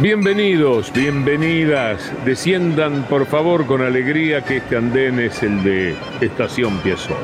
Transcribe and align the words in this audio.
Bienvenidos, 0.00 0.92
bienvenidas. 0.92 2.12
Desciendan 2.24 3.02
por 3.08 3.26
favor 3.26 3.66
con 3.66 3.82
alegría 3.82 4.44
que 4.44 4.58
este 4.58 4.76
andén 4.76 5.18
es 5.18 5.42
el 5.42 5.64
de 5.64 5.96
Estación 6.20 6.78
Piazzola. 6.78 7.18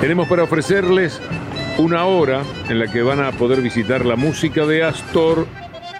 Tenemos 0.00 0.26
para 0.26 0.44
ofrecerles 0.44 1.20
una 1.76 2.06
hora 2.06 2.44
en 2.70 2.78
la 2.78 2.90
que 2.90 3.02
van 3.02 3.20
a 3.20 3.32
poder 3.32 3.60
visitar 3.60 4.06
la 4.06 4.16
música 4.16 4.64
de 4.64 4.84
Astor 4.84 5.46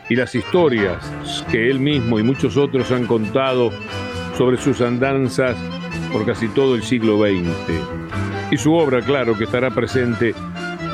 y 0.08 0.16
las 0.16 0.34
historias 0.34 1.44
que 1.50 1.68
él 1.68 1.78
mismo 1.78 2.18
y 2.18 2.22
muchos 2.22 2.56
otros 2.56 2.90
han 2.90 3.04
contado 3.04 3.70
sobre 4.38 4.56
sus 4.56 4.80
andanzas 4.80 5.58
por 6.10 6.24
casi 6.24 6.48
todo 6.48 6.74
el 6.74 6.84
siglo 6.84 7.18
XX. 7.18 8.50
Y 8.50 8.56
su 8.56 8.72
obra, 8.72 9.02
claro, 9.02 9.36
que 9.36 9.44
estará 9.44 9.70
presente 9.70 10.34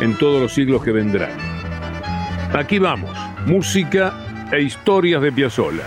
en 0.00 0.18
todos 0.18 0.42
los 0.42 0.52
siglos 0.52 0.82
que 0.82 0.90
vendrán. 0.90 1.30
Aquí 2.52 2.80
vamos, 2.80 3.16
música 3.46 4.25
e 4.52 4.62
historias 4.62 5.20
de 5.22 5.32
Piazzolla. 5.32 5.84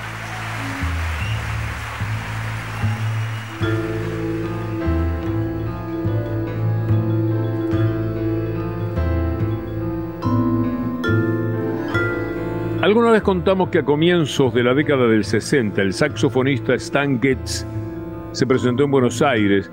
Alguna 12.81 13.11
vez 13.11 13.21
contamos 13.21 13.69
que 13.69 13.79
a 13.79 13.83
comienzos 13.83 14.53
de 14.53 14.63
la 14.63 14.73
década 14.73 15.07
del 15.07 15.23
60 15.23 15.81
el 15.81 15.93
saxofonista 15.93 16.73
Stan 16.75 17.21
Getz 17.21 17.65
se 18.31 18.47
presentó 18.47 18.85
en 18.85 18.91
Buenos 18.91 19.21
Aires 19.21 19.69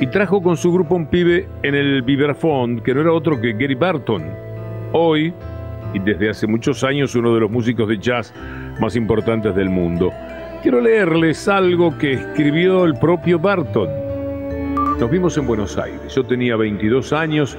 y 0.00 0.06
trajo 0.08 0.42
con 0.42 0.56
su 0.56 0.72
grupo 0.72 0.96
un 0.96 1.06
pibe 1.06 1.48
en 1.62 1.74
el 1.74 2.02
vibraphone 2.02 2.80
que 2.82 2.94
no 2.94 3.00
era 3.00 3.12
otro 3.12 3.40
que 3.40 3.52
Gary 3.52 3.74
Barton. 3.74 4.24
Hoy, 4.92 5.32
y 5.94 5.98
desde 5.98 6.30
hace 6.30 6.46
muchos 6.46 6.84
años, 6.84 7.14
uno 7.14 7.34
de 7.34 7.40
los 7.40 7.50
músicos 7.50 7.88
de 7.88 7.98
jazz 7.98 8.34
más 8.80 8.96
importantes 8.96 9.54
del 9.54 9.70
mundo. 9.70 10.12
Quiero 10.62 10.80
leerles 10.80 11.48
algo 11.48 11.96
que 11.98 12.14
escribió 12.14 12.84
el 12.84 12.98
propio 12.98 13.38
Barton. 13.38 13.88
Nos 14.98 15.10
vimos 15.10 15.38
en 15.38 15.46
Buenos 15.46 15.78
Aires. 15.78 16.14
Yo 16.14 16.24
tenía 16.24 16.56
22 16.56 17.12
años 17.12 17.56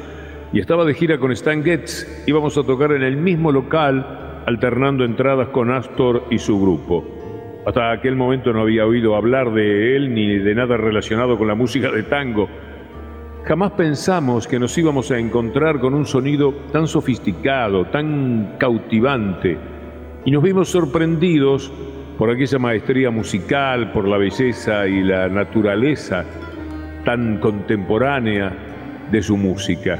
y 0.51 0.59
estaba 0.59 0.83
de 0.83 0.93
gira 0.93 1.17
con 1.17 1.31
Stan 1.31 1.63
Getz. 1.63 2.25
Íbamos 2.27 2.57
a 2.57 2.63
tocar 2.63 2.91
en 2.91 3.03
el 3.03 3.15
mismo 3.15 3.51
local 3.51 4.43
alternando 4.45 5.05
entradas 5.05 5.47
con 5.49 5.71
Astor 5.71 6.25
y 6.29 6.37
su 6.39 6.59
grupo. 6.59 7.05
Hasta 7.65 7.91
aquel 7.91 8.15
momento 8.15 8.51
no 8.51 8.61
había 8.61 8.85
oído 8.85 9.15
hablar 9.15 9.53
de 9.53 9.95
él 9.95 10.13
ni 10.13 10.37
de 10.37 10.55
nada 10.55 10.75
relacionado 10.75 11.37
con 11.37 11.47
la 11.47 11.55
música 11.55 11.91
de 11.91 12.03
tango. 12.03 12.49
Jamás 13.49 13.71
pensamos 13.71 14.47
que 14.47 14.59
nos 14.59 14.77
íbamos 14.77 15.09
a 15.09 15.17
encontrar 15.17 15.79
con 15.79 15.95
un 15.95 16.05
sonido 16.05 16.53
tan 16.71 16.87
sofisticado, 16.87 17.85
tan 17.85 18.57
cautivante, 18.59 19.57
y 20.23 20.29
nos 20.29 20.43
vimos 20.43 20.69
sorprendidos 20.69 21.71
por 22.19 22.29
aquella 22.29 22.59
maestría 22.59 23.09
musical, 23.09 23.91
por 23.91 24.07
la 24.07 24.19
belleza 24.19 24.85
y 24.85 25.01
la 25.01 25.27
naturaleza 25.29 26.23
tan 27.03 27.39
contemporánea 27.39 28.55
de 29.11 29.23
su 29.23 29.35
música. 29.35 29.97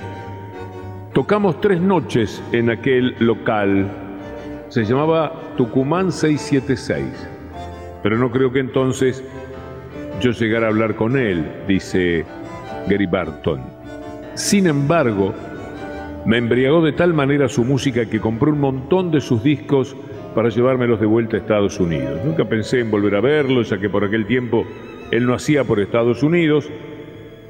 Tocamos 1.15 1.59
tres 1.59 1.81
noches 1.81 2.43
en 2.51 2.69
aquel 2.69 3.15
local 3.17 3.89
se 4.67 4.83
llamaba 4.83 5.33
Tucumán 5.57 6.11
676. 6.11 7.27
Pero 8.03 8.15
no 8.19 8.29
creo 8.29 8.51
que 8.51 8.59
entonces 8.59 9.23
yo 10.21 10.29
llegara 10.33 10.67
a 10.67 10.69
hablar 10.69 10.93
con 10.93 11.17
él, 11.17 11.43
dice 11.67 12.27
Gary 12.89 13.05
Barton. 13.05 13.61
Sin 14.33 14.67
embargo, 14.67 15.33
me 16.25 16.38
embriagó 16.38 16.81
de 16.81 16.91
tal 16.91 17.13
manera 17.13 17.47
su 17.47 17.63
música 17.63 18.05
que 18.05 18.19
compré 18.19 18.51
un 18.51 18.59
montón 18.59 19.11
de 19.11 19.22
sus 19.22 19.44
discos 19.44 19.95
para 20.35 20.50
llevármelos 20.50 21.00
de 21.00 21.05
vuelta 21.05 21.38
a 21.38 21.39
Estados 21.39 21.79
Unidos. 21.79 22.19
Nunca 22.25 22.45
pensé 22.45 22.79
en 22.79 22.91
volver 22.91 23.16
a 23.16 23.22
verlo, 23.22 23.61
ya 23.61 23.77
que 23.77 23.89
por 23.89 24.03
aquel 24.03 24.25
tiempo 24.25 24.66
él 25.11 25.25
no 25.25 25.33
hacía 25.33 25.63
por 25.63 25.79
Estados 25.79 26.23
Unidos, 26.23 26.69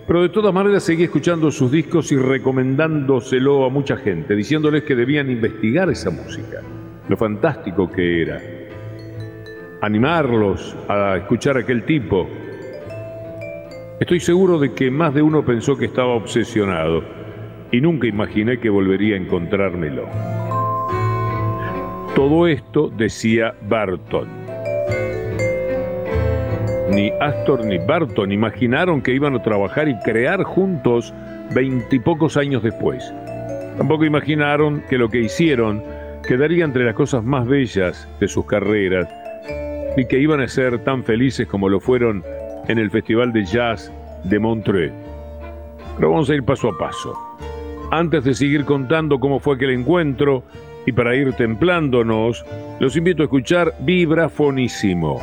pero 0.07 0.21
de 0.21 0.29
todas 0.29 0.53
maneras 0.53 0.83
seguí 0.83 1.03
escuchando 1.03 1.51
sus 1.51 1.71
discos 1.71 2.11
y 2.11 2.17
recomendándoselo 2.17 3.65
a 3.65 3.69
mucha 3.69 3.97
gente, 3.97 4.35
diciéndoles 4.35 4.83
que 4.83 4.95
debían 4.95 5.29
investigar 5.29 5.89
esa 5.89 6.09
música 6.09 6.61
lo 7.09 7.17
fantástico 7.17 7.89
que 7.89 8.21
era. 8.21 8.39
Animarlos 9.81 10.75
a 10.87 11.17
escuchar 11.17 11.57
a 11.57 11.61
aquel 11.61 11.83
tipo. 11.83 12.29
Estoy 13.99 14.21
seguro 14.21 14.59
de 14.59 14.71
que 14.71 14.89
más 14.89 15.13
de 15.13 15.21
uno 15.21 15.43
pensó 15.43 15.77
que 15.77 15.83
estaba 15.83 16.13
obsesionado 16.13 17.03
y 17.69 17.81
nunca 17.81 18.07
imaginé 18.07 18.57
que 18.57 18.69
volvería 18.69 19.15
a 19.15 19.17
encontrármelo. 19.17 20.07
Todo 22.15 22.47
esto 22.47 22.89
decía 22.95 23.53
Barton. 23.67 24.29
Ni 26.91 27.11
Astor 27.19 27.65
ni 27.65 27.77
Barton 27.77 28.31
imaginaron 28.31 29.01
que 29.01 29.13
iban 29.13 29.35
a 29.35 29.43
trabajar 29.43 29.89
y 29.89 29.99
crear 29.99 30.43
juntos 30.43 31.13
veintipocos 31.53 32.37
años 32.37 32.63
después. 32.63 33.13
Tampoco 33.77 34.05
imaginaron 34.05 34.81
que 34.89 34.97
lo 34.97 35.09
que 35.09 35.19
hicieron 35.19 35.83
quedaría 36.25 36.63
entre 36.63 36.85
las 36.85 36.95
cosas 36.95 37.25
más 37.25 37.45
bellas 37.45 38.07
de 38.21 38.29
sus 38.29 38.45
carreras 38.45 39.09
y 39.97 40.05
que 40.05 40.19
iban 40.19 40.39
a 40.39 40.47
ser 40.47 40.85
tan 40.85 41.03
felices 41.03 41.47
como 41.47 41.67
lo 41.67 41.81
fueron 41.81 42.23
en 42.69 42.77
el 42.77 42.89
Festival 42.89 43.33
de 43.33 43.43
Jazz 43.43 43.91
de 44.23 44.39
Montreux. 44.39 44.93
Pero 45.97 46.11
vamos 46.11 46.29
a 46.29 46.35
ir 46.35 46.43
paso 46.43 46.69
a 46.69 46.77
paso. 46.77 47.13
Antes 47.91 48.23
de 48.23 48.33
seguir 48.33 48.63
contando 48.63 49.19
cómo 49.19 49.39
fue 49.39 49.55
aquel 49.55 49.71
encuentro 49.71 50.43
y 50.85 50.91
para 50.91 51.15
ir 51.15 51.33
templándonos, 51.33 52.45
los 52.79 52.95
invito 52.95 53.23
a 53.23 53.25
escuchar 53.25 53.73
Vibrafonísimo. 53.79 55.19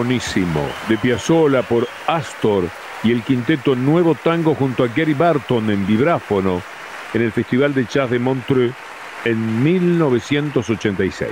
Vibrafonísimo 0.00 0.66
de 0.88 0.96
Piazzolla 0.96 1.62
por 1.62 1.86
Astor 2.06 2.64
y 3.02 3.12
el 3.12 3.22
quinteto 3.22 3.76
Nuevo 3.76 4.14
Tango 4.14 4.54
junto 4.54 4.82
a 4.82 4.88
Gary 4.88 5.12
Barton 5.12 5.68
en 5.70 5.86
vibráfono 5.86 6.62
en 7.12 7.22
el 7.22 7.32
Festival 7.32 7.74
de 7.74 7.84
Jazz 7.84 8.08
de 8.08 8.18
Montreux 8.18 8.74
en 9.26 9.62
1986. 9.62 11.30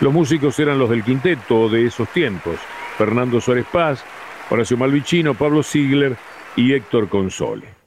Los 0.00 0.12
músicos 0.12 0.58
eran 0.58 0.78
los 0.78 0.90
del 0.90 1.04
quinteto 1.04 1.68
de 1.68 1.86
esos 1.86 2.08
tiempos, 2.08 2.56
Fernando 2.98 3.40
Suárez 3.40 3.66
Paz, 3.70 4.04
Horacio 4.50 4.76
Malvicino, 4.76 5.34
Pablo 5.34 5.62
Ziegler 5.62 6.16
y 6.56 6.72
Héctor 6.72 7.08
Console. 7.08 7.83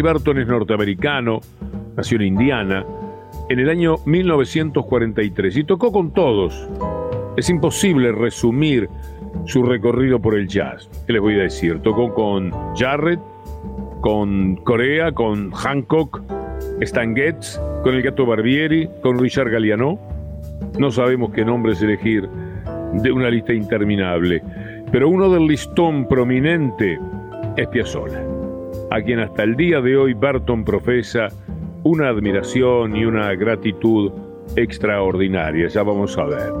Barton 0.00 0.38
es 0.38 0.46
norteamericano, 0.46 1.40
nació 1.96 2.16
en 2.16 2.22
Indiana 2.22 2.84
en 3.50 3.58
el 3.58 3.68
año 3.68 3.96
1943 4.06 5.56
y 5.56 5.64
tocó 5.64 5.90
con 5.90 6.12
todos. 6.12 6.68
Es 7.36 7.50
imposible 7.50 8.12
resumir 8.12 8.88
su 9.44 9.64
recorrido 9.64 10.20
por 10.20 10.36
el 10.36 10.46
jazz. 10.46 10.88
¿Qué 11.06 11.14
les 11.14 11.20
voy 11.20 11.34
a 11.34 11.42
decir? 11.42 11.80
Tocó 11.80 12.14
con 12.14 12.52
Jarrett, 12.76 13.20
con 14.00 14.56
Corea, 14.56 15.12
con 15.12 15.50
Hancock, 15.50 16.22
Stan 16.80 17.14
Getz, 17.14 17.60
con 17.82 17.94
el 17.94 18.02
Gato 18.02 18.24
Barbieri, 18.24 18.88
con 19.02 19.18
Richard 19.18 19.50
Galliano. 19.50 19.98
No 20.78 20.92
sabemos 20.92 21.32
qué 21.32 21.44
nombres 21.44 21.82
elegir 21.82 22.28
de 22.92 23.10
una 23.12 23.30
lista 23.30 23.52
interminable, 23.52 24.42
pero 24.92 25.08
uno 25.08 25.28
del 25.28 25.46
listón 25.46 26.06
prominente 26.06 26.98
es 27.56 27.66
Piazzolla 27.68 28.39
a 28.90 29.00
quien 29.00 29.20
hasta 29.20 29.44
el 29.44 29.56
día 29.56 29.80
de 29.80 29.96
hoy 29.96 30.14
Barton 30.14 30.64
profesa 30.64 31.28
una 31.84 32.08
admiración 32.08 32.96
y 32.96 33.04
una 33.04 33.32
gratitud 33.34 34.10
extraordinaria. 34.56 35.68
Ya 35.68 35.82
vamos 35.82 36.18
a 36.18 36.24
ver. 36.24 36.52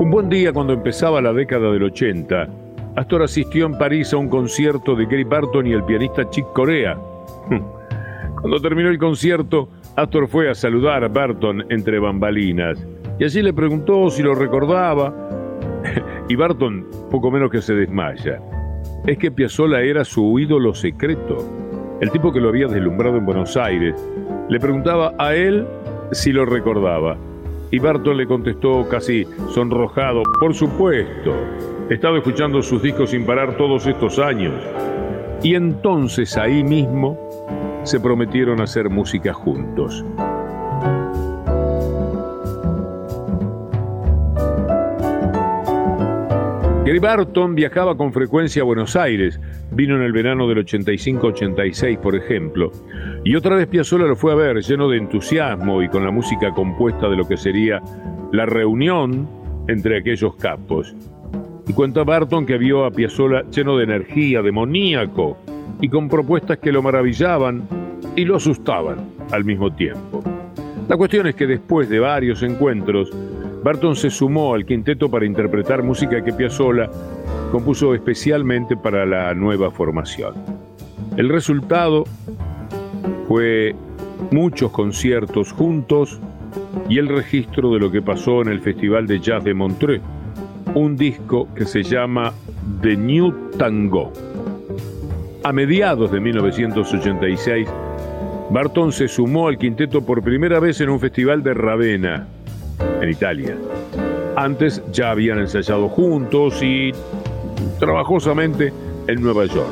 Un 0.00 0.10
buen 0.10 0.28
día 0.28 0.52
cuando 0.52 0.72
empezaba 0.72 1.22
la 1.22 1.32
década 1.32 1.70
del 1.70 1.84
80, 1.84 2.48
Astor 2.96 3.22
asistió 3.22 3.66
en 3.66 3.78
París 3.78 4.12
a 4.12 4.16
un 4.16 4.28
concierto 4.28 4.94
de 4.94 5.06
Gary 5.06 5.24
Barton 5.24 5.66
y 5.66 5.72
el 5.72 5.84
pianista 5.84 6.28
Chick 6.30 6.46
Corea. 6.52 6.96
Cuando 8.40 8.60
terminó 8.60 8.90
el 8.90 8.98
concierto, 8.98 9.70
Astor 9.96 10.28
fue 10.28 10.50
a 10.50 10.54
saludar 10.54 11.02
a 11.02 11.08
Barton 11.08 11.64
entre 11.70 11.98
bambalinas 11.98 12.86
y 13.18 13.24
allí 13.24 13.40
le 13.40 13.54
preguntó 13.54 14.10
si 14.10 14.22
lo 14.22 14.34
recordaba 14.34 15.12
y 16.28 16.36
Barton 16.36 16.86
poco 17.10 17.30
menos 17.30 17.50
que 17.50 17.60
se 17.60 17.74
desmaya. 17.74 18.40
Es 19.06 19.18
que 19.18 19.30
Piazzolla 19.30 19.80
era 19.82 20.04
su 20.04 20.38
ídolo 20.38 20.74
secreto, 20.74 21.38
el 22.00 22.10
tipo 22.10 22.32
que 22.32 22.40
lo 22.40 22.48
había 22.48 22.66
deslumbrado 22.66 23.18
en 23.18 23.26
Buenos 23.26 23.56
Aires. 23.56 23.94
Le 24.48 24.60
preguntaba 24.60 25.14
a 25.18 25.34
él 25.34 25.66
si 26.12 26.32
lo 26.32 26.46
recordaba. 26.46 27.16
Y 27.70 27.78
Barton 27.78 28.16
le 28.16 28.26
contestó 28.26 28.88
casi 28.88 29.26
sonrojado, 29.50 30.22
por 30.38 30.54
supuesto, 30.54 31.34
he 31.90 31.94
estado 31.94 32.16
escuchando 32.16 32.62
sus 32.62 32.82
discos 32.82 33.10
sin 33.10 33.26
parar 33.26 33.56
todos 33.56 33.86
estos 33.86 34.18
años. 34.18 34.54
Y 35.42 35.54
entonces 35.54 36.36
ahí 36.36 36.62
mismo 36.62 37.18
se 37.82 38.00
prometieron 38.00 38.60
hacer 38.60 38.88
música 38.88 39.34
juntos. 39.34 40.04
Gary 46.84 46.98
Barton 46.98 47.54
viajaba 47.54 47.96
con 47.96 48.12
frecuencia 48.12 48.60
a 48.60 48.66
Buenos 48.66 48.94
Aires, 48.94 49.40
vino 49.70 49.96
en 49.96 50.02
el 50.02 50.12
verano 50.12 50.46
del 50.46 50.66
85-86, 50.66 51.98
por 51.98 52.14
ejemplo, 52.14 52.70
y 53.24 53.36
otra 53.36 53.56
vez 53.56 53.68
Piazzolla 53.68 54.04
lo 54.04 54.16
fue 54.16 54.32
a 54.32 54.34
ver 54.34 54.60
lleno 54.60 54.90
de 54.90 54.98
entusiasmo 54.98 55.82
y 55.82 55.88
con 55.88 56.04
la 56.04 56.10
música 56.10 56.52
compuesta 56.52 57.08
de 57.08 57.16
lo 57.16 57.26
que 57.26 57.38
sería 57.38 57.80
la 58.32 58.44
reunión 58.44 59.26
entre 59.66 59.96
aquellos 59.96 60.36
capos. 60.36 60.94
Y 61.66 61.72
cuenta 61.72 62.04
Barton 62.04 62.44
que 62.44 62.58
vio 62.58 62.84
a 62.84 62.90
Piazzolla 62.90 63.44
lleno 63.50 63.78
de 63.78 63.84
energía, 63.84 64.42
demoníaco, 64.42 65.38
y 65.80 65.88
con 65.88 66.10
propuestas 66.10 66.58
que 66.58 66.70
lo 66.70 66.82
maravillaban 66.82 67.66
y 68.14 68.26
lo 68.26 68.36
asustaban 68.36 69.08
al 69.32 69.42
mismo 69.46 69.74
tiempo. 69.74 70.22
La 70.86 70.98
cuestión 70.98 71.26
es 71.28 71.34
que 71.34 71.46
después 71.46 71.88
de 71.88 71.98
varios 71.98 72.42
encuentros, 72.42 73.10
Barton 73.64 73.96
se 73.96 74.10
sumó 74.10 74.52
al 74.52 74.66
quinteto 74.66 75.10
para 75.10 75.24
interpretar 75.24 75.82
música 75.82 76.22
que 76.22 76.34
Piazzolla 76.34 76.90
compuso 77.50 77.94
especialmente 77.94 78.76
para 78.76 79.06
la 79.06 79.32
nueva 79.32 79.70
formación. 79.70 80.34
El 81.16 81.30
resultado 81.30 82.04
fue 83.26 83.74
muchos 84.30 84.70
conciertos 84.70 85.50
juntos 85.52 86.20
y 86.90 86.98
el 86.98 87.08
registro 87.08 87.72
de 87.72 87.80
lo 87.80 87.90
que 87.90 88.02
pasó 88.02 88.42
en 88.42 88.48
el 88.48 88.60
Festival 88.60 89.06
de 89.06 89.18
Jazz 89.18 89.42
de 89.42 89.54
Montreux, 89.54 90.02
un 90.74 90.94
disco 90.94 91.48
que 91.54 91.64
se 91.64 91.82
llama 91.82 92.34
The 92.82 92.98
New 92.98 93.50
Tango. 93.56 94.12
A 95.42 95.54
mediados 95.54 96.12
de 96.12 96.20
1986, 96.20 97.66
Barton 98.50 98.92
se 98.92 99.08
sumó 99.08 99.48
al 99.48 99.56
quinteto 99.56 100.04
por 100.04 100.22
primera 100.22 100.60
vez 100.60 100.82
en 100.82 100.90
un 100.90 101.00
festival 101.00 101.42
de 101.42 101.54
Ravenna, 101.54 102.28
en 103.00 103.10
Italia. 103.10 103.56
Antes 104.36 104.82
ya 104.92 105.10
habían 105.10 105.38
ensayado 105.38 105.88
juntos 105.88 106.62
y 106.62 106.92
trabajosamente 107.78 108.72
en 109.06 109.22
Nueva 109.22 109.46
York. 109.46 109.70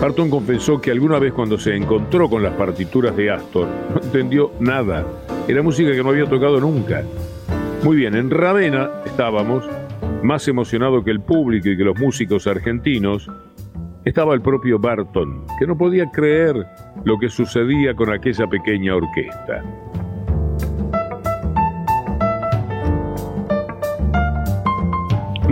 Barton 0.00 0.30
confesó 0.30 0.80
que 0.80 0.90
alguna 0.90 1.18
vez 1.18 1.32
cuando 1.32 1.58
se 1.58 1.74
encontró 1.74 2.28
con 2.28 2.42
las 2.42 2.54
partituras 2.54 3.16
de 3.16 3.30
Astor 3.30 3.68
no 3.94 4.00
entendió 4.02 4.52
nada. 4.60 5.06
Era 5.48 5.62
música 5.62 5.92
que 5.92 6.02
no 6.02 6.10
había 6.10 6.26
tocado 6.26 6.60
nunca. 6.60 7.02
Muy 7.82 7.96
bien, 7.96 8.14
en 8.14 8.30
Ravenna 8.30 8.90
estábamos, 9.04 9.64
más 10.22 10.48
emocionado 10.48 11.04
que 11.04 11.10
el 11.10 11.20
público 11.20 11.68
y 11.68 11.76
que 11.76 11.84
los 11.84 11.98
músicos 11.98 12.46
argentinos, 12.46 13.30
estaba 14.04 14.34
el 14.34 14.40
propio 14.40 14.78
Barton, 14.78 15.44
que 15.58 15.66
no 15.66 15.76
podía 15.76 16.08
creer 16.10 16.64
lo 17.04 17.18
que 17.18 17.28
sucedía 17.28 17.94
con 17.94 18.12
aquella 18.12 18.46
pequeña 18.46 18.94
orquesta. 18.94 19.62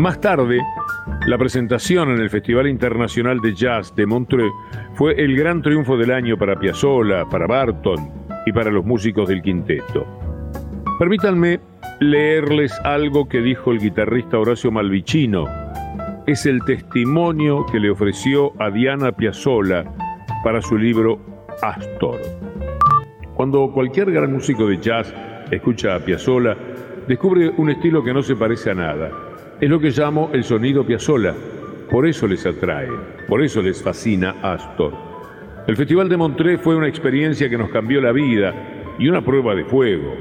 Más 0.05 0.21
tarde, 0.21 0.61
la 1.27 1.39
presentación 1.39 2.11
en 2.11 2.21
el 2.21 2.29
Festival 2.29 2.69
Internacional 2.69 3.41
de 3.41 3.55
Jazz 3.55 3.97
de 3.97 4.05
Montreux 4.05 4.53
fue 4.93 5.15
el 5.15 5.35
gran 5.35 5.63
triunfo 5.63 5.97
del 5.97 6.11
año 6.11 6.37
para 6.37 6.59
Piazzolla, 6.59 7.25
para 7.25 7.47
Barton 7.47 8.13
y 8.45 8.53
para 8.53 8.71
los 8.71 8.85
músicos 8.85 9.31
del 9.31 9.41
quinteto. 9.41 10.07
Permítanme 10.99 11.59
leerles 12.01 12.79
algo 12.85 13.27
que 13.27 13.41
dijo 13.41 13.73
el 13.73 13.79
guitarrista 13.79 14.39
Horacio 14.39 14.71
Malvicino. 14.71 15.47
Es 16.27 16.45
el 16.45 16.63
testimonio 16.67 17.65
que 17.65 17.81
le 17.81 17.89
ofreció 17.89 18.53
a 18.61 18.69
Diana 18.69 19.11
Piazzolla 19.11 19.85
para 20.45 20.61
su 20.61 20.77
libro 20.77 21.19
Astor. 21.63 22.21
Cuando 23.35 23.73
cualquier 23.73 24.13
gran 24.13 24.35
músico 24.35 24.67
de 24.67 24.77
jazz 24.77 25.15
escucha 25.51 25.95
a 25.95 26.01
Piazzolla, 26.01 26.55
descubre 27.09 27.49
un 27.57 27.71
estilo 27.71 28.05
que 28.05 28.13
no 28.13 28.23
se 28.23 28.37
parece 28.37 28.71
a 28.71 28.75
nada 28.75 29.11
es 29.61 29.71
lo 29.71 29.81
que 29.81 29.91
llamo 29.91 30.31
el 30.33 30.45
sonido 30.45 30.85
Piazzolla. 30.85 31.35
Por 31.91 32.07
eso 32.07 32.27
les 32.27 32.45
atrae, 32.45 32.89
por 33.29 33.43
eso 33.43 33.63
les 33.63 33.83
fascina 33.83 34.37
Astor. 34.43 34.93
El 35.67 35.77
Festival 35.77 36.09
de 36.09 36.17
Montreux 36.17 36.61
fue 36.61 36.77
una 36.77 36.89
experiencia 36.89 37.49
que 37.49 37.57
nos 37.57 37.71
cambió 37.71 38.01
la 38.01 38.13
vida 38.13 38.55
y 38.99 39.09
una 39.09 39.25
prueba 39.25 39.55
de 39.55 39.65
fuego. 39.65 40.15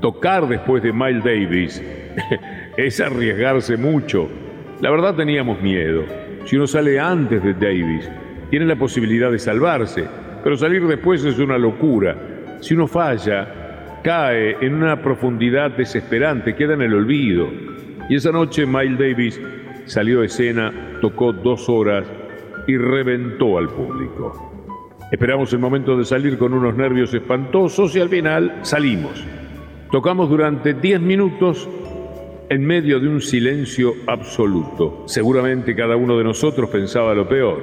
Tocar 0.00 0.46
después 0.48 0.82
de 0.82 0.92
Miles 0.92 1.24
Davis 1.24 1.82
es 2.76 3.00
arriesgarse 3.00 3.76
mucho. 3.76 4.28
La 4.80 4.90
verdad 4.90 5.14
teníamos 5.14 5.60
miedo. 5.62 6.04
Si 6.44 6.56
uno 6.56 6.66
sale 6.66 7.00
antes 7.00 7.42
de 7.42 7.54
Davis, 7.54 8.10
tiene 8.50 8.66
la 8.66 8.76
posibilidad 8.76 9.30
de 9.30 9.38
salvarse, 9.38 10.04
pero 10.44 10.56
salir 10.56 10.86
después 10.86 11.24
es 11.24 11.38
una 11.38 11.58
locura. 11.58 12.16
Si 12.60 12.74
uno 12.74 12.86
falla, 12.86 14.00
cae 14.02 14.56
en 14.60 14.74
una 14.74 15.00
profundidad 15.02 15.70
desesperante, 15.72 16.54
queda 16.54 16.74
en 16.74 16.82
el 16.82 16.94
olvido. 16.94 17.48
Y 18.08 18.16
esa 18.16 18.30
noche 18.30 18.66
Miles 18.66 18.98
Davis 18.98 19.40
salió 19.86 20.20
a 20.20 20.26
escena, 20.26 20.72
tocó 21.00 21.32
dos 21.32 21.68
horas 21.68 22.06
y 22.66 22.76
reventó 22.76 23.58
al 23.58 23.68
público. 23.68 24.52
Esperamos 25.10 25.52
el 25.52 25.58
momento 25.58 25.96
de 25.96 26.04
salir 26.04 26.38
con 26.38 26.52
unos 26.52 26.76
nervios 26.76 27.14
espantosos 27.14 27.94
y 27.96 28.00
al 28.00 28.08
final 28.08 28.60
salimos. 28.62 29.24
Tocamos 29.90 30.28
durante 30.28 30.74
10 30.74 31.00
minutos 31.00 31.68
en 32.48 32.64
medio 32.64 33.00
de 33.00 33.08
un 33.08 33.20
silencio 33.20 33.94
absoluto. 34.06 35.04
Seguramente 35.06 35.74
cada 35.74 35.96
uno 35.96 36.16
de 36.16 36.24
nosotros 36.24 36.70
pensaba 36.70 37.14
lo 37.14 37.28
peor. 37.28 37.62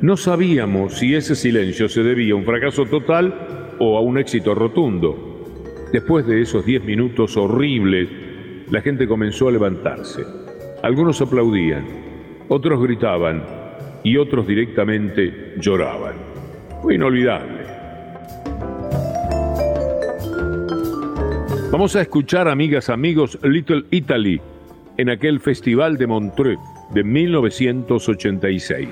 No 0.00 0.16
sabíamos 0.16 0.94
si 0.94 1.14
ese 1.14 1.34
silencio 1.34 1.88
se 1.88 2.02
debía 2.02 2.34
a 2.34 2.36
un 2.36 2.44
fracaso 2.44 2.84
total 2.86 3.76
o 3.78 3.96
a 3.96 4.00
un 4.00 4.18
éxito 4.18 4.54
rotundo. 4.54 5.44
Después 5.92 6.26
de 6.26 6.42
esos 6.42 6.66
diez 6.66 6.84
minutos 6.84 7.36
horribles, 7.36 8.08
la 8.70 8.80
gente 8.80 9.06
comenzó 9.06 9.48
a 9.48 9.52
levantarse. 9.52 10.24
Algunos 10.82 11.20
aplaudían, 11.20 11.84
otros 12.48 12.82
gritaban 12.82 13.44
y 14.02 14.16
otros 14.16 14.46
directamente 14.46 15.54
lloraban. 15.58 16.14
Fue 16.82 16.94
inolvidable. 16.94 17.66
Vamos 21.70 21.96
a 21.96 22.00
escuchar, 22.00 22.48
amigas, 22.48 22.88
amigos, 22.88 23.38
Little 23.42 23.84
Italy 23.90 24.40
en 24.96 25.10
aquel 25.10 25.40
Festival 25.40 25.96
de 25.96 26.06
Montreux 26.06 26.58
de 26.90 27.04
1986. 27.04 28.88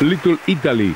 Little 0.00 0.38
Italy 0.46 0.94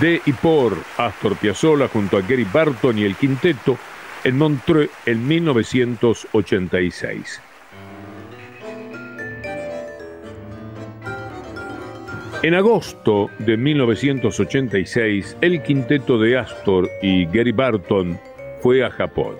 de 0.00 0.20
y 0.26 0.32
por 0.32 0.76
Astor 0.96 1.36
Piazzolla 1.36 1.86
junto 1.86 2.16
a 2.16 2.22
Gary 2.22 2.44
Barton 2.52 2.98
y 2.98 3.04
el 3.04 3.14
quinteto 3.14 3.78
en 4.24 4.36
Montreux 4.36 4.90
en 5.06 5.28
1986. 5.28 7.40
En 12.42 12.54
agosto 12.54 13.30
de 13.38 13.56
1986, 13.56 15.36
el 15.40 15.62
quinteto 15.62 16.18
de 16.18 16.36
Astor 16.36 16.90
y 17.00 17.26
Gary 17.26 17.52
Barton 17.52 18.18
fue 18.60 18.84
a 18.84 18.90
Japón. 18.90 19.36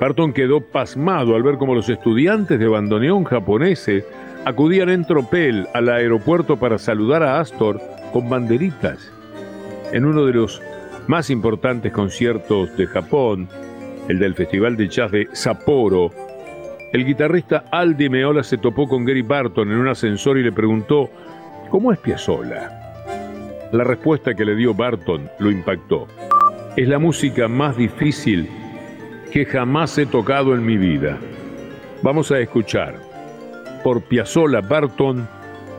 Barton 0.00 0.32
quedó 0.32 0.62
pasmado 0.62 1.36
al 1.36 1.42
ver 1.42 1.58
cómo 1.58 1.74
los 1.74 1.90
estudiantes 1.90 2.58
de 2.58 2.66
bandoneón 2.66 3.24
japoneses 3.24 4.06
acudían 4.46 4.88
en 4.90 5.04
tropel 5.04 5.66
al 5.74 5.88
aeropuerto 5.88 6.56
para 6.56 6.78
saludar 6.78 7.24
a 7.24 7.40
Astor 7.40 7.80
con 8.12 8.30
banderitas. 8.30 9.12
En 9.92 10.04
uno 10.04 10.24
de 10.24 10.34
los 10.34 10.62
más 11.08 11.30
importantes 11.30 11.90
conciertos 11.92 12.74
de 12.76 12.86
Japón, 12.86 13.48
el 14.08 14.20
del 14.20 14.36
Festival 14.36 14.76
de 14.76 14.88
Jazz 14.88 15.10
de 15.10 15.28
Sapporo, 15.32 16.12
el 16.92 17.04
guitarrista 17.04 17.64
Aldi 17.72 18.08
Meola 18.08 18.44
se 18.44 18.56
topó 18.56 18.86
con 18.86 19.04
Gary 19.04 19.22
Barton 19.22 19.72
en 19.72 19.78
un 19.78 19.88
ascensor 19.88 20.38
y 20.38 20.44
le 20.44 20.52
preguntó, 20.52 21.10
¿cómo 21.68 21.92
es 21.92 21.98
Piazzolla? 21.98 22.70
La 23.72 23.82
respuesta 23.82 24.32
que 24.32 24.44
le 24.44 24.54
dio 24.54 24.72
Barton 24.74 25.28
lo 25.40 25.50
impactó. 25.50 26.06
Es 26.76 26.86
la 26.86 27.00
música 27.00 27.48
más 27.48 27.76
difícil 27.76 28.48
que 29.32 29.44
jamás 29.44 29.98
he 29.98 30.06
tocado 30.06 30.54
en 30.54 30.64
mi 30.64 30.76
vida. 30.76 31.18
Vamos 32.00 32.30
a 32.30 32.38
escuchar 32.38 33.05
por 33.82 34.02
Piazzolla 34.02 34.60
Barton, 34.60 35.28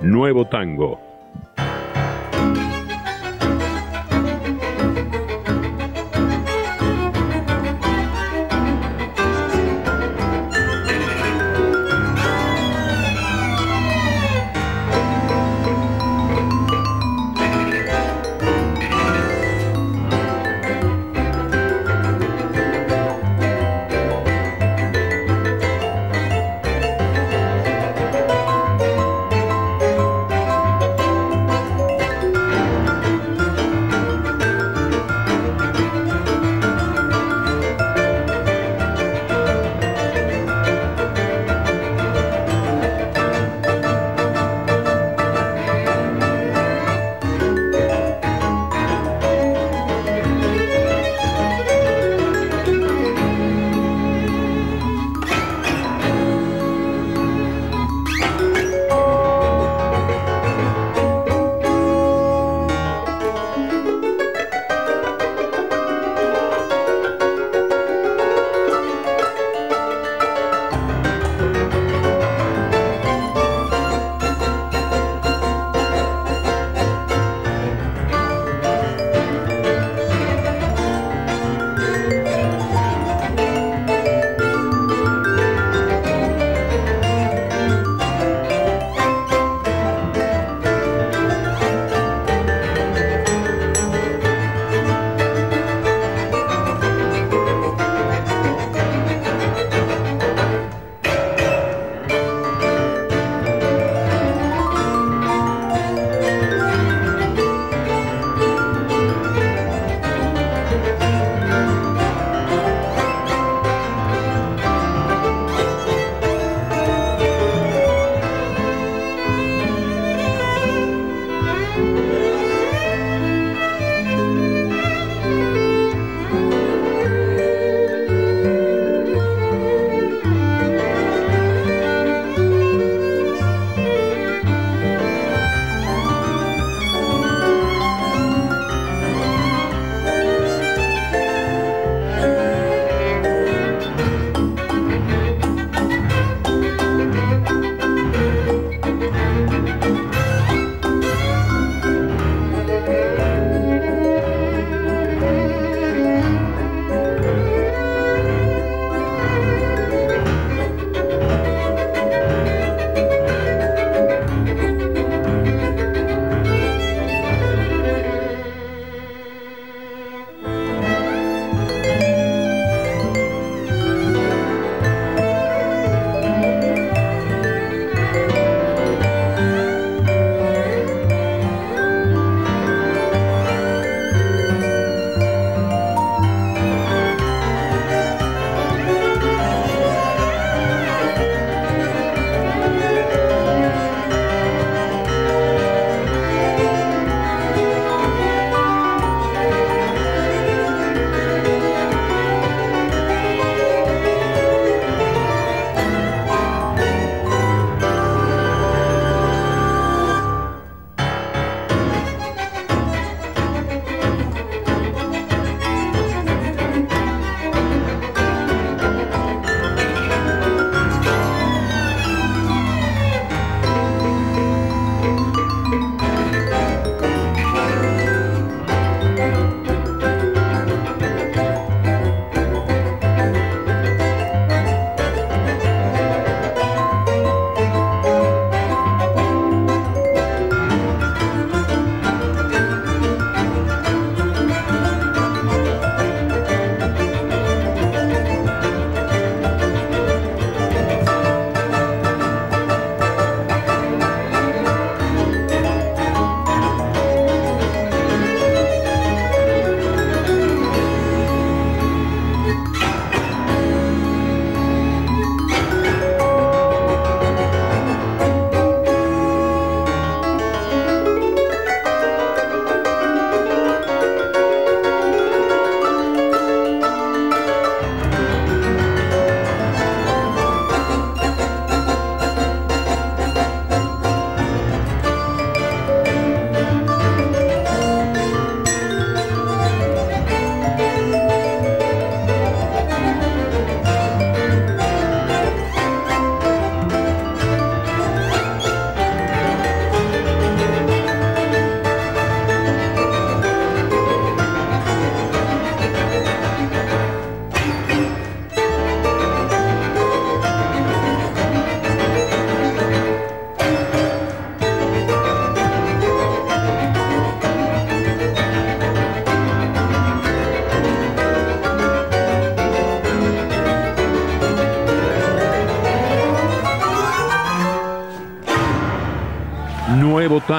Nuevo 0.02 0.46
Tango. 0.46 1.07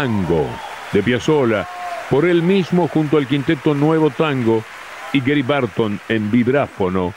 Tango 0.09 0.49
de 0.91 1.03
Piazzolla, 1.03 1.69
por 2.09 2.25
él 2.25 2.43
mismo 2.43 2.89
junto 2.89 3.19
al 3.19 3.27
quinteto 3.27 3.75
Nuevo 3.75 4.09
Tango 4.09 4.65
y 5.13 5.21
Gary 5.21 5.43
Barton 5.43 6.01
en 6.09 6.31
vibráfono 6.31 7.13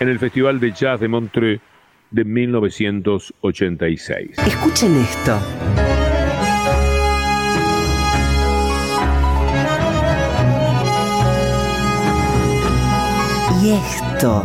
en 0.00 0.08
el 0.08 0.18
Festival 0.18 0.58
de 0.58 0.72
Jazz 0.72 0.98
de 0.98 1.06
Montreux 1.06 1.62
de 2.10 2.24
1986. 2.24 4.30
Escuchen 4.44 4.96
esto. 4.96 5.40
Y 13.62 13.74
esto. 13.74 14.44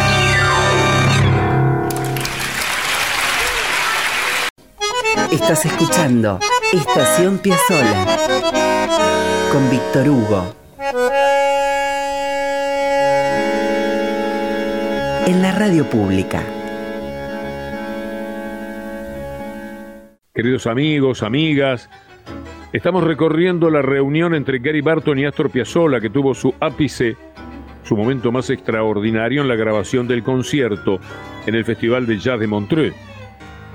Estás 5.31 5.65
escuchando 5.65 6.39
Estación 6.73 7.37
Piazzola 7.37 8.05
con 9.49 9.69
Víctor 9.69 10.09
Hugo. 10.09 10.55
En 15.25 15.41
la 15.41 15.53
radio 15.53 15.89
pública. 15.89 16.43
Queridos 20.33 20.67
amigos, 20.67 21.23
amigas, 21.23 21.89
estamos 22.73 23.05
recorriendo 23.05 23.69
la 23.69 23.81
reunión 23.81 24.35
entre 24.35 24.59
Gary 24.59 24.81
Barton 24.81 25.17
y 25.17 25.25
Astor 25.25 25.49
Piazzolla 25.49 26.01
que 26.01 26.09
tuvo 26.09 26.33
su 26.33 26.53
ápice, 26.59 27.15
su 27.83 27.95
momento 27.95 28.33
más 28.33 28.49
extraordinario 28.49 29.43
en 29.43 29.47
la 29.47 29.55
grabación 29.55 30.09
del 30.09 30.23
concierto 30.23 30.99
en 31.45 31.55
el 31.55 31.63
Festival 31.63 32.05
de 32.05 32.19
Jazz 32.19 32.37
de 32.37 32.47
Montreux. 32.47 32.95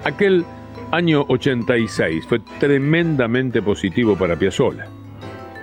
Aquel 0.05 0.45
año 0.93 1.25
86 1.29 2.27
fue 2.27 2.41
tremendamente 2.59 3.63
positivo 3.63 4.17
para 4.17 4.37
Piazzolla. 4.37 4.87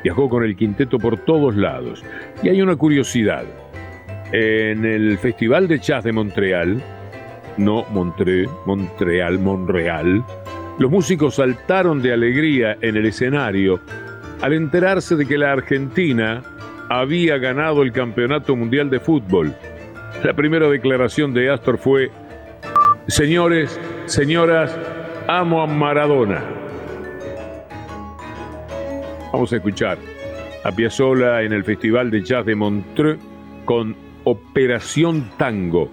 Viajó 0.04 0.28
con 0.30 0.44
el 0.44 0.56
quinteto 0.56 1.00
por 1.00 1.18
todos 1.18 1.56
lados. 1.56 2.04
Y 2.42 2.50
hay 2.50 2.62
una 2.62 2.76
curiosidad. 2.76 3.46
En 4.32 4.84
el 4.86 5.18
Festival 5.18 5.68
de 5.68 5.80
Jazz 5.80 6.04
de 6.04 6.12
Montreal, 6.12 6.84
no 7.58 7.86
Montreux, 7.92 8.50
Montreal, 8.66 9.40
Montreal, 9.40 10.24
los 10.80 10.92
músicos 10.92 11.36
saltaron 11.36 12.02
de 12.02 12.14
alegría 12.14 12.78
en 12.82 12.98
el 12.98 13.06
escenario 13.06 13.80
al 14.42 14.54
enterarse 14.54 15.16
de 15.16 15.26
que 15.26 15.38
la 15.38 15.52
Argentina 15.52 16.42
había 16.90 17.38
ganado 17.38 17.84
el 17.84 17.92
Campeonato 17.92 18.56
Mundial 18.56 18.90
de 18.90 19.00
Fútbol. 19.00 19.56
La 20.24 20.34
primera 20.34 20.68
declaración 20.68 21.34
de 21.34 21.50
Astor 21.50 21.78
fue, 21.78 22.12
señores, 23.08 23.80
señoras, 24.06 24.78
amo 25.28 25.62
a 25.62 25.68
Maradona. 25.68 26.44
Vamos 29.32 29.52
a 29.54 29.56
escuchar 29.56 29.98
a 30.64 30.72
Piazzolla 30.72 31.42
en 31.42 31.54
el 31.54 31.64
Festival 31.64 32.12
de 32.12 32.24
Jazz 32.24 32.46
de 32.46 32.56
Montreux 32.56 33.20
con 33.66 33.96
Operación 34.26 35.30
Tango, 35.38 35.90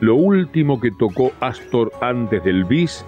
lo 0.00 0.14
último 0.16 0.80
que 0.80 0.90
tocó 0.90 1.32
Astor 1.40 1.92
antes 2.00 2.42
del 2.44 2.64
bis 2.64 3.04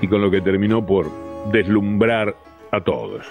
y 0.00 0.08
con 0.08 0.20
lo 0.20 0.30
que 0.30 0.40
terminó 0.40 0.84
por 0.84 1.10
deslumbrar 1.52 2.36
a 2.70 2.80
todos. 2.80 3.26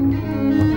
Música 0.00 0.69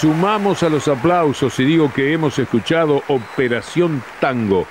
Sumamos 0.00 0.62
a 0.62 0.68
los 0.68 0.86
aplausos 0.86 1.58
y 1.58 1.64
digo 1.64 1.92
que 1.92 2.12
hemos 2.12 2.38
escuchado 2.38 3.02
Operación 3.08 4.00
Tango 4.20 4.64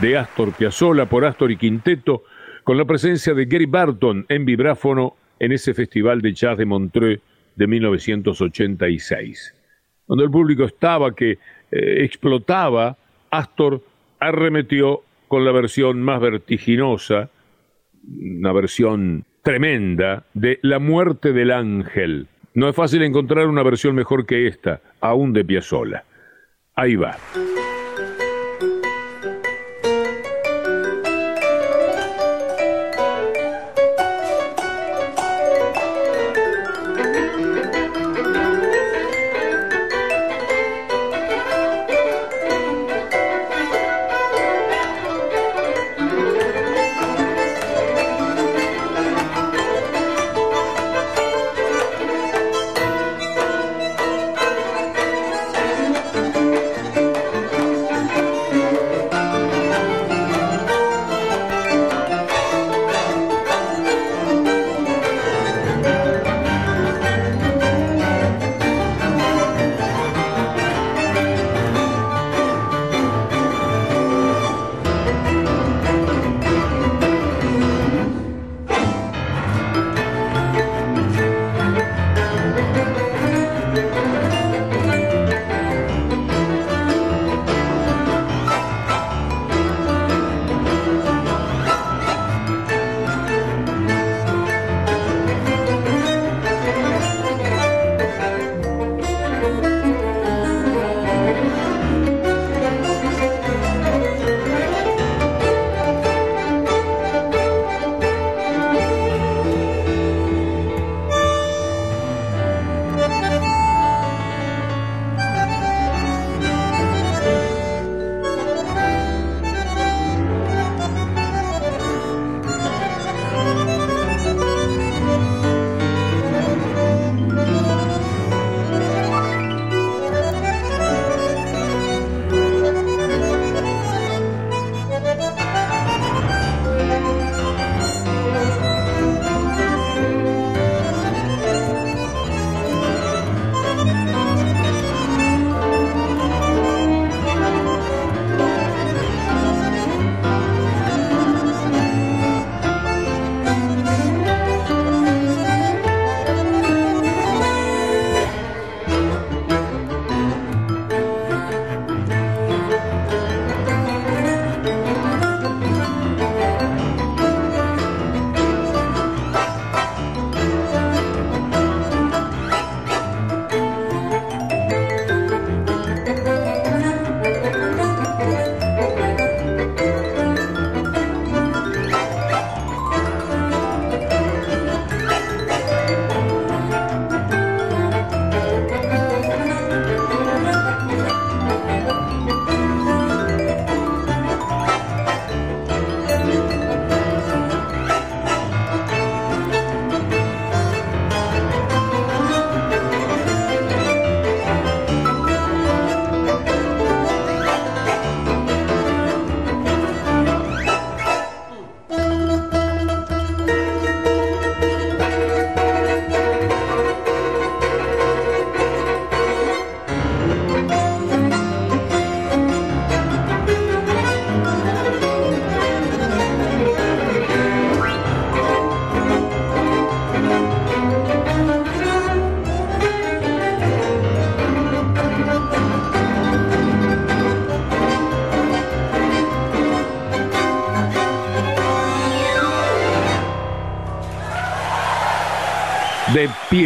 de 0.00 0.16
Astor 0.16 0.52
Piazzolla 0.52 1.06
por 1.06 1.24
Astor 1.24 1.50
y 1.50 1.56
Quinteto 1.56 2.22
con 2.62 2.78
la 2.78 2.84
presencia 2.84 3.34
de 3.34 3.46
Gary 3.46 3.66
Barton 3.66 4.24
en 4.28 4.44
vibráfono 4.44 5.16
en 5.40 5.50
ese 5.50 5.74
Festival 5.74 6.22
de 6.22 6.32
Jazz 6.32 6.58
de 6.58 6.64
Montreux 6.64 7.20
de 7.56 7.66
1986. 7.66 9.52
Cuando 10.06 10.22
el 10.24 10.30
público 10.30 10.62
estaba 10.62 11.12
que 11.12 11.32
eh, 11.32 11.38
explotaba, 12.04 12.96
Astor 13.32 13.82
arremetió 14.20 15.02
con 15.26 15.44
la 15.44 15.50
versión 15.50 16.00
más 16.02 16.20
vertiginosa, 16.20 17.30
una 18.06 18.52
versión 18.52 19.24
tremenda 19.42 20.22
de 20.34 20.60
La 20.62 20.78
muerte 20.78 21.32
del 21.32 21.50
ángel. 21.50 22.28
No 22.58 22.68
es 22.68 22.74
fácil 22.74 23.04
encontrar 23.04 23.46
una 23.46 23.62
versión 23.62 23.94
mejor 23.94 24.26
que 24.26 24.48
esta, 24.48 24.80
aún 25.00 25.32
de 25.32 25.44
Piazzolla. 25.44 26.02
Ahí 26.74 26.96
va. 26.96 27.16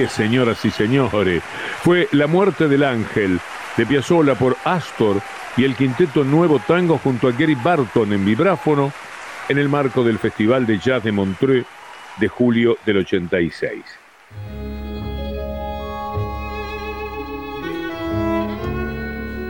Señoras 0.09 0.65
y 0.65 0.71
señores. 0.71 1.43
Fue 1.83 2.09
La 2.13 2.27
muerte 2.27 2.69
del 2.69 2.83
ángel 2.83 3.39
de 3.77 3.87
Piazzolla 3.87 4.35
por 4.35 4.57
Astor 4.65 5.21
y 5.57 5.65
el 5.65 5.75
quinteto 5.77 6.25
Nuevo 6.25 6.59
Tango 6.61 6.99
junto 6.99 7.29
a 7.29 7.33
Gary 7.33 7.55
Barton 7.55 8.13
en 8.13 8.25
vibráfono 8.25 8.93
en 9.49 9.59
el 9.59 9.69
marco 9.69 10.03
del 10.03 10.19
Festival 10.19 10.67
de 10.67 10.79
Jazz 10.79 11.05
de 11.05 11.13
Montreux 11.13 11.67
de 12.19 12.29
julio 12.29 12.79
del 12.87 12.99
86. 12.99 13.83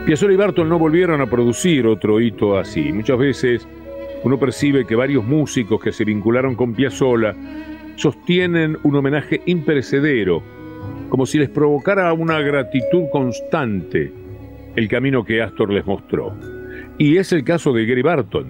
Piazzolla 0.05 0.33
y 0.33 0.37
Barton 0.37 0.67
no 0.67 0.77
volvieron 0.77 1.21
a 1.21 1.27
producir 1.27 1.87
otro 1.87 2.19
hito 2.19 2.57
así. 2.57 2.91
Muchas 2.91 3.17
veces 3.17 3.67
uno 4.23 4.37
percibe 4.37 4.85
que 4.85 4.95
varios 4.95 5.23
músicos 5.23 5.81
que 5.81 5.93
se 5.93 6.03
vincularon 6.03 6.55
con 6.55 6.73
Piazzolla 6.73 7.33
sostienen 7.95 8.77
un 8.83 8.95
homenaje 8.95 9.41
imperecedero, 9.45 10.41
como 11.09 11.25
si 11.25 11.39
les 11.39 11.49
provocara 11.49 12.11
una 12.13 12.39
gratitud 12.39 13.03
constante 13.11 14.11
el 14.75 14.87
camino 14.87 15.23
que 15.23 15.41
Astor 15.41 15.71
les 15.71 15.85
mostró. 15.85 16.33
Y 16.97 17.17
es 17.17 17.31
el 17.31 17.43
caso 17.43 17.73
de 17.73 17.85
Gary 17.85 18.01
Barton. 18.01 18.47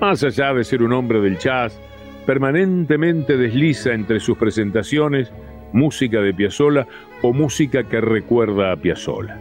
Más 0.00 0.22
allá 0.24 0.54
de 0.54 0.64
ser 0.64 0.82
un 0.82 0.92
hombre 0.92 1.20
del 1.20 1.38
jazz, 1.38 1.78
permanentemente 2.24 3.36
desliza 3.36 3.92
entre 3.92 4.20
sus 4.20 4.36
presentaciones 4.36 5.30
música 5.72 6.20
de 6.20 6.32
Piazzolla 6.34 6.86
o 7.22 7.32
música 7.32 7.84
que 7.84 8.00
recuerda 8.00 8.72
a 8.72 8.76
Piazzolla. 8.76 9.38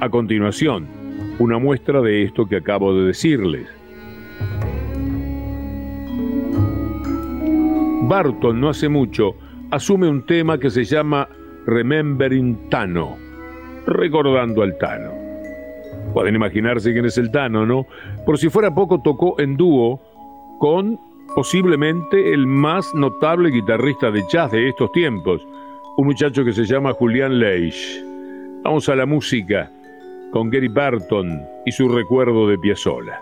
a 0.00 0.08
continuación 0.08 0.86
una 1.38 1.58
muestra 1.58 2.00
de 2.00 2.24
esto 2.24 2.46
que 2.46 2.56
acabo 2.56 2.94
de 2.94 3.06
decirles. 3.06 3.66
Barton 8.08 8.60
no 8.60 8.68
hace 8.68 8.88
mucho 8.88 9.36
asume 9.70 10.08
un 10.08 10.26
tema 10.26 10.58
que 10.58 10.70
se 10.70 10.84
llama 10.84 11.28
Remembering 11.66 12.68
Tano, 12.68 13.16
recordando 13.86 14.62
al 14.62 14.76
Tano. 14.78 15.12
Pueden 16.12 16.34
imaginarse 16.34 16.92
quién 16.92 17.06
es 17.06 17.16
el 17.16 17.30
Tano, 17.30 17.64
¿no? 17.64 17.86
Por 18.26 18.38
si 18.38 18.48
fuera 18.48 18.74
poco, 18.74 19.00
tocó 19.00 19.40
en 19.40 19.56
dúo 19.56 20.00
con 20.58 20.98
posiblemente 21.34 22.34
el 22.34 22.46
más 22.46 22.92
notable 22.94 23.50
guitarrista 23.50 24.10
de 24.10 24.24
jazz 24.28 24.50
de 24.50 24.68
estos 24.68 24.90
tiempos, 24.92 25.46
un 25.96 26.06
muchacho 26.06 26.44
que 26.44 26.52
se 26.52 26.64
llama 26.64 26.92
Julián 26.92 27.38
Leish. 27.38 28.02
Vamos 28.64 28.88
a 28.88 28.96
la 28.96 29.06
música 29.06 29.70
con 30.32 30.50
Gary 30.50 30.68
Barton 30.68 31.40
y 31.64 31.72
su 31.72 31.88
recuerdo 31.88 32.48
de 32.48 32.58
Piazzolla. 32.58 33.20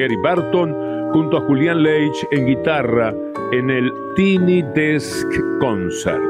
Gary 0.00 0.16
Barton 0.16 0.74
junto 1.12 1.36
a 1.36 1.40
Julián 1.42 1.82
Leitch 1.82 2.26
en 2.30 2.46
guitarra 2.46 3.14
en 3.52 3.68
el 3.68 3.92
Tiny 4.16 4.62
Desk 4.74 5.28
Concert. 5.60 6.22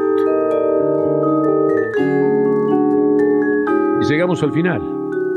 Y 4.00 4.04
llegamos 4.06 4.42
al 4.42 4.52
final. 4.52 4.82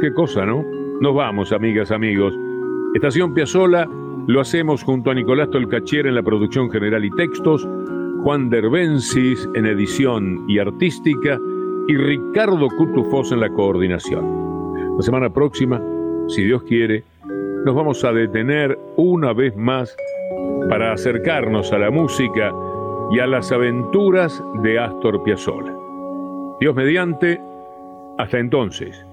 Qué 0.02 0.12
cosa, 0.14 0.48
¿no? 0.48 0.66
Nos 1.00 1.14
vamos, 1.14 1.52
amigas, 1.52 1.92
amigos. 1.92 2.34
Estación 2.96 3.36
Piazzola 3.36 3.88
lo 4.26 4.42
hacemos 4.42 4.82
junto 4.82 5.12
a 5.12 5.14
Nicolás 5.14 5.52
Tolcachier 5.52 6.08
en 6.08 6.16
la 6.16 6.24
producción 6.24 6.72
general 6.72 7.06
y 7.06 7.12
textos, 7.12 7.68
Juan 8.24 8.50
Derbensis 8.50 9.48
en 9.54 9.68
edición 9.68 10.44
y 10.48 10.58
artística 10.58 11.40
y 11.88 11.98
Ricardo 11.98 12.68
Cutufós 12.70 13.32
en 13.32 13.42
la 13.42 13.50
coordinación. 13.50 14.96
La 14.98 15.04
semana 15.04 15.30
próxima, 15.30 15.80
si 16.30 16.44
Dios 16.44 16.64
quiere, 16.64 17.04
nos 17.66 17.76
vamos 17.76 18.04
a 18.04 18.12
detener 18.12 18.78
una 18.98 19.32
vez 19.32 19.56
más 19.56 19.96
para 20.70 20.92
acercarnos 20.94 21.72
a 21.72 21.78
la 21.78 21.92
música 21.92 22.54
y 23.12 23.20
a 23.20 23.28
las 23.28 23.52
aventuras 23.52 24.44
de 24.62 24.80
Astor 24.80 25.24
Piazzolla. 25.24 25.74
Dios 26.60 26.76
mediante, 26.76 27.42
hasta 28.18 28.40
entonces. 28.40 29.06